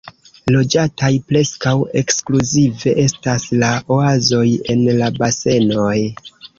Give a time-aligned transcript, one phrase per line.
[0.53, 4.45] Loĝataj preskaŭ ekskluzive estas la oazoj
[4.77, 5.99] en la basenoj.